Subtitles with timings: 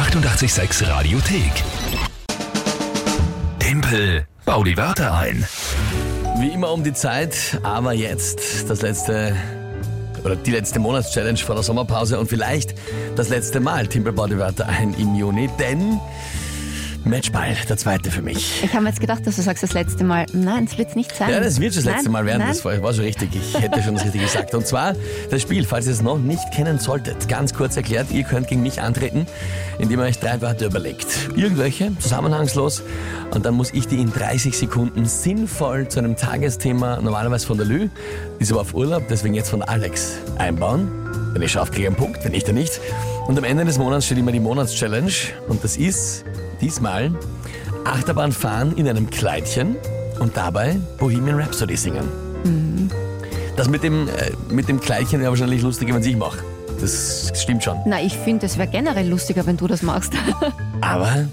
[0.00, 1.52] 886 Radiothek.
[3.58, 5.46] Tempel, bau die Wörter ein.
[6.38, 9.36] Wie immer um die Zeit, aber jetzt das letzte
[10.24, 12.74] oder die letzte Monatschallenge vor der Sommerpause und vielleicht
[13.14, 16.00] das letzte Mal Timpel Bau die Wörter ein im Juni, denn
[17.04, 18.62] Matchball, der zweite für mich.
[18.62, 20.26] Ich habe mir jetzt gedacht, dass du sagst das letzte Mal.
[20.32, 21.30] Nein, das wird es nicht sein.
[21.30, 22.38] Ja, das wird das letzte Nein, Mal werden.
[22.40, 22.48] nein.
[22.48, 23.30] Das war, war schon richtig.
[23.34, 24.54] Ich hätte schon das Richtige gesagt.
[24.54, 24.94] Und zwar
[25.30, 27.28] das Spiel, falls ihr es noch nicht kennen solltet.
[27.28, 29.26] Ganz kurz erklärt, ihr könnt gegen mich antreten,
[29.78, 31.06] indem ihr euch drei Wörter überlegt.
[31.36, 32.82] Irgendwelche, zusammenhangslos.
[33.32, 37.66] Und dann muss ich die in 30 Sekunden sinnvoll zu einem Tagesthema, normalerweise von der
[37.66, 37.88] Lü,
[38.38, 41.09] die ist aber auf Urlaub, deswegen jetzt von Alex, einbauen.
[41.32, 42.80] Wenn ich schafft, kriege ich einen Punkt, wenn nicht, dann nicht.
[43.26, 45.12] Und am Ende des Monats steht immer die Monatschallenge.
[45.48, 46.24] Und das ist
[46.60, 47.12] diesmal
[47.84, 49.76] Achterbahn fahren in einem Kleidchen
[50.18, 52.08] und dabei Bohemian Rhapsody singen.
[53.60, 56.38] Das mit dem, äh, mit dem Kleidchen wäre wahrscheinlich lustiger, wenn ich mache.
[56.80, 57.76] Das stimmt schon.
[57.84, 60.14] Na, ich finde, es wäre generell lustiger, wenn du das machst.
[60.80, 61.26] Aber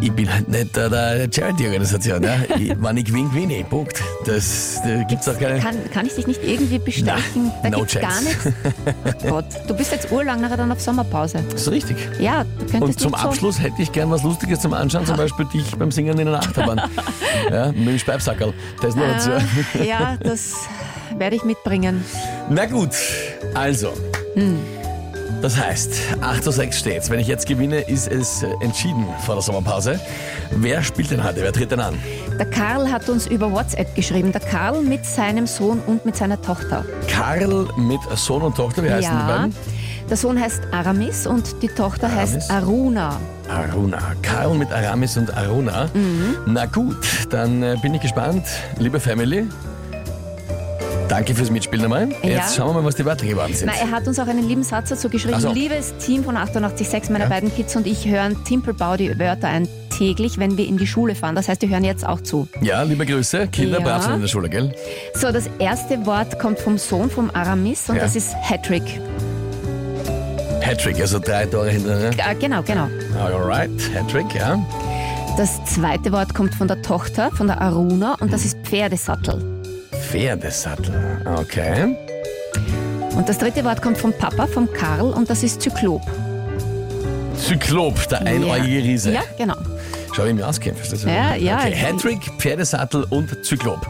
[0.00, 2.22] ich bin halt nicht der, der Charity-Organisation.
[2.22, 2.36] Ja?
[2.58, 3.68] Ich, wenn ich gewinne, gewinne ich.
[3.68, 4.02] Punkt.
[4.24, 5.58] Das da gibt's doch keine...
[5.60, 7.50] Kann, kann ich dich nicht irgendwie bestechen?
[7.62, 8.24] Na, da no gibt's gar chance.
[8.24, 8.48] nichts.
[9.04, 11.44] Ach Gott, du bist jetzt urlang nachher dann auf Sommerpause.
[11.50, 11.96] Das ist richtig.
[12.18, 15.06] Ja, du könntest Und zum nicht so- Abschluss hätte ich gern was Lustiges zum Anschauen,
[15.06, 16.80] zum Beispiel dich beim Singen in einer Achterbahn.
[17.50, 18.52] ja, mit dem Speibsackerl.
[18.80, 19.30] Das noch dazu.
[19.30, 20.54] Ah, ja, das
[21.18, 22.04] werde ich mitbringen.
[22.50, 22.90] Na gut,
[23.54, 23.92] also.
[25.40, 27.10] Das heißt, 8 zu 6 steht's.
[27.10, 29.98] Wenn ich jetzt gewinne, ist es äh, entschieden vor der Sommerpause.
[30.52, 31.42] Wer spielt denn heute?
[31.42, 31.94] Wer tritt denn an?
[32.38, 34.30] Der Karl hat uns über WhatsApp geschrieben.
[34.32, 36.84] Der Karl mit seinem Sohn und mit seiner Tochter.
[37.08, 38.84] Karl mit Sohn und Tochter.
[38.84, 39.54] Wie heißen die beiden?
[40.08, 42.34] Der Sohn heißt Aramis und die Tochter Aramis?
[42.34, 43.18] heißt Aruna.
[43.48, 43.98] Aruna.
[44.22, 45.88] Karl mit Aramis und Aruna.
[45.94, 46.36] Mhm.
[46.46, 46.96] Na gut,
[47.30, 48.44] dann äh, bin ich gespannt.
[48.78, 49.46] Liebe Family,
[51.12, 52.08] danke fürs Mitspielen einmal.
[52.22, 53.66] Jetzt schauen wir mal, was die Wörter geworden sind.
[53.70, 55.38] Na, er hat uns auch einen lieben Satz dazu geschrieben.
[55.40, 55.52] So.
[55.52, 60.38] Liebes Team von 886, meine beiden Kids und ich hören Timpelbau die Wörter ein täglich,
[60.38, 61.34] wenn wir in die Schule fahren.
[61.34, 62.48] Das heißt, wir hören jetzt auch zu.
[62.62, 63.48] Ja, liebe Grüße.
[63.48, 63.84] Kinder Ja.
[63.84, 64.74] brav sind in der Schule, gell?
[65.14, 68.02] So, das erste Wort kommt vom Sohn, vom Aramis, und Ja.
[68.02, 68.82] das ist Hattrick.
[70.62, 72.16] Hattrick, also drei Tore hintereinander.
[72.30, 72.88] Äh, genau, genau.
[73.22, 74.58] Alright, Hattrick, ja.
[75.36, 79.61] Das zweite Wort kommt von der Tochter, von der Aruna, und das ist Pferdesattel.
[80.12, 80.92] Pferdesattel,
[81.24, 81.96] okay.
[83.16, 86.02] Und das dritte Wort kommt vom Papa, vom Karl, und das ist Zyklop.
[87.38, 89.12] Zyklop, der einäugige Riese.
[89.12, 89.56] Ja, genau.
[90.14, 91.04] Schau, wie ich mich?
[91.04, 91.74] Ja, ja, Okay.
[91.74, 93.86] Hattrick, Pferdesattel und Zyklop.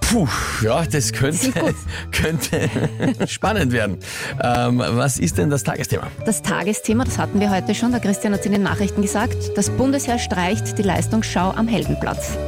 [0.00, 0.26] Puh,
[0.64, 1.52] ja, das könnte,
[2.12, 2.70] könnte
[3.26, 3.98] spannend werden.
[4.42, 6.06] Ähm, was ist denn das Tagesthema?
[6.24, 9.36] Das Tagesthema, das hatten wir heute schon, der Christian hat es in den Nachrichten gesagt,
[9.54, 12.38] das Bundesheer streicht die Leistungsschau am Heldenplatz.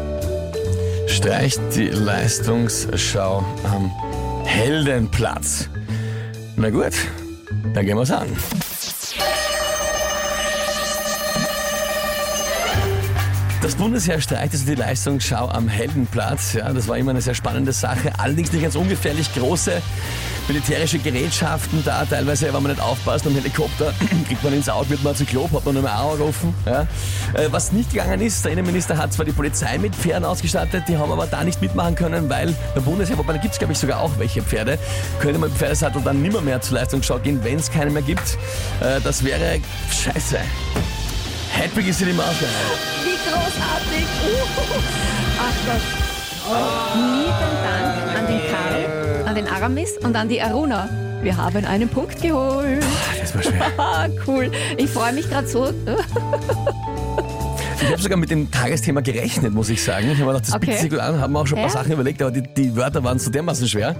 [1.19, 3.91] Streicht die Leistungsschau am
[4.45, 5.69] Heldenplatz.
[6.55, 6.93] Na gut,
[7.75, 8.29] dann gehen wir's an.
[13.69, 16.55] Das Bundesheer streicht also die Leistungsschau am Heldenplatz.
[16.55, 18.11] Ja, das war immer eine sehr spannende Sache.
[18.17, 19.83] Allerdings nicht ganz ungefährlich große
[20.49, 22.07] militärische Gerätschaften da.
[22.07, 23.93] Teilweise, wenn man nicht aufpasst, am Helikopter
[24.27, 26.55] kriegt man ins Auge, wird man zu Klop, hat man nur mehr offen.
[26.65, 26.87] Ja.
[27.35, 30.97] Äh, Was nicht gegangen ist, der Innenminister hat zwar die Polizei mit Pferden ausgestattet, die
[30.97, 33.79] haben aber da nicht mitmachen können, weil der Bundesheer, wobei da gibt es glaube ich
[33.79, 34.79] sogar auch welche Pferde,
[35.21, 38.39] könnte man mit Pferdesattel dann nimmer mehr zur Leistungsschau gehen, wenn es keine mehr gibt.
[38.81, 40.39] Äh, Das wäre scheiße.
[41.59, 42.39] Hedwig ist in die gegangen.
[43.05, 44.07] Wie großartig!
[44.25, 44.79] Uh.
[45.41, 45.85] Ach Gott.
[46.95, 50.89] Lieben Dank an den Karl, an den Aramis und an die Aruna.
[51.21, 52.85] Wir haben einen Punkt geholt.
[53.21, 53.67] Das war schwer.
[53.77, 54.53] Ah, cool.
[54.77, 55.73] Ich freue mich gerade so.
[57.81, 60.07] Ich habe sogar mit dem Tagesthema gerechnet, muss ich sagen.
[60.13, 60.67] Ich habe mir gedacht, das Okay.
[60.67, 61.79] bietet sich gut an, haben wir auch schon ein paar Ja.
[61.81, 63.97] Sachen überlegt, aber die, die Wörter waren so dermaßen schwer.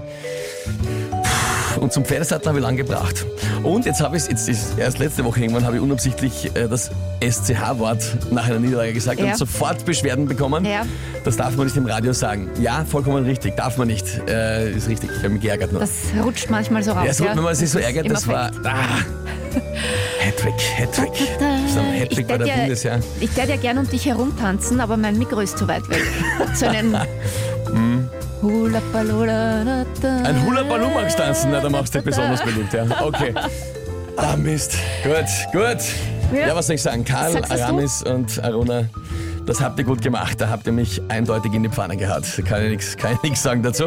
[1.79, 3.25] Und zum Pferdesattel habe ich lang gebracht.
[3.63, 6.67] Und jetzt habe ich es, jetzt ist erst letzte Woche irgendwann, habe ich unabsichtlich äh,
[6.67, 6.89] das
[7.21, 9.27] SCH-Wort nach einer Niederlage gesagt Ja.
[9.27, 10.65] und sofort Beschwerden bekommen.
[10.65, 10.85] Ja.
[11.23, 12.49] Das darf man nicht im Radio sagen.
[12.59, 14.05] Ja, vollkommen richtig, darf man nicht.
[14.27, 15.81] Äh, ist richtig, ich habe mich geärgert nur.
[15.81, 15.91] Das
[16.23, 17.05] rutscht manchmal so raus.
[17.05, 18.51] ja, so, wenn man sich so ärgert, das war...
[18.63, 18.75] Ah.
[20.19, 21.11] Hattrick, Hattrick.
[21.73, 22.99] So ein Hattrick bei der ja, Bundesheer.
[23.19, 26.03] ich tät ja gern um dich herumtanzen, aber mein Mikro ist zu weit weg.
[26.53, 26.95] So einen
[28.41, 28.49] Ein
[30.45, 32.85] Hula Baloo magst tanzen, na, da machst du dich besonders beliebt, ja.
[33.01, 33.33] Okay.
[34.15, 34.75] Ah, Mist.
[35.03, 35.77] Gut, gut.
[36.33, 37.03] Ja, was soll ich sagen?
[37.03, 37.65] Karl, Sagst das du?
[37.65, 38.83] Aramis und Aruna,
[39.45, 40.39] das habt ihr gut gemacht.
[40.39, 42.23] Da habt ihr mich eindeutig in die Pfanne gehauen.
[42.37, 43.85] Da kann ich nichts kann ich nichts sagen dazu.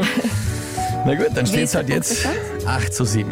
[1.06, 2.68] Na gut, dann steht es ist halt der jetzt Punktestand?
[2.68, 3.30] 8 zu 7.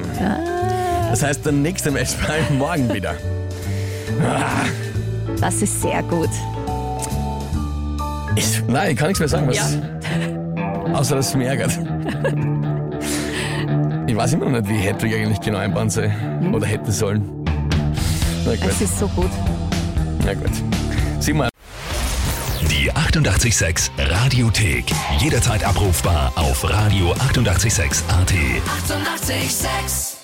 [1.11, 3.15] Das heißt, der nächste Matchball morgen wieder.
[5.41, 6.29] Das ist sehr gut.
[8.37, 10.00] Ich, nein, ich kann nichts mehr sagen, was, Ja.
[10.93, 11.79] Außer dass es mich ärgert.
[14.07, 16.11] Ich weiß immer noch nicht, wie Hedwig eigentlich genau einbauen soll.
[16.11, 16.55] Hm?
[16.55, 17.23] Oder hätte sollen.
[18.45, 18.67] Na gut.
[18.69, 19.31] Es ist so gut.
[20.25, 20.51] Na gut.
[21.21, 21.49] Sieh mal.
[22.71, 24.87] Die 886 Radiothek.
[25.19, 27.21] Jederzeit abrufbar auf radio886.at.
[27.21, 28.05] 886!
[28.09, 28.33] AT.
[28.89, 30.20] 886.